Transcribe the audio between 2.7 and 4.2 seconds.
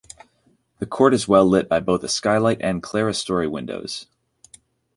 clerestory windows.